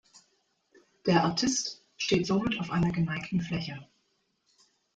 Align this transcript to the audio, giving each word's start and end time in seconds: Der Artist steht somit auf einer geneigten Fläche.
Der 1.05 1.23
Artist 1.25 1.85
steht 1.95 2.25
somit 2.25 2.59
auf 2.59 2.71
einer 2.71 2.91
geneigten 2.91 3.39
Fläche. 3.39 3.87